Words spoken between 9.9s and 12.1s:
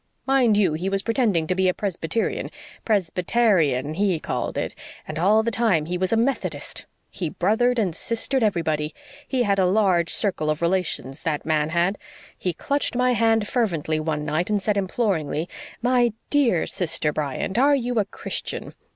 circle of relations, that man had.